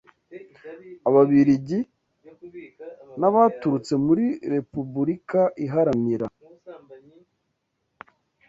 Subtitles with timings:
[1.07, 1.79] Ababiligi
[3.19, 6.27] n’abaturutse muri Repubulika Iharanira